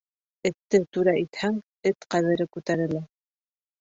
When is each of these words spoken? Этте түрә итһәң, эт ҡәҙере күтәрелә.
Этте 0.49 0.79
түрә 0.97 1.13
итһәң, 1.25 1.59
эт 1.91 2.09
ҡәҙере 2.15 2.49
күтәрелә. 2.57 3.03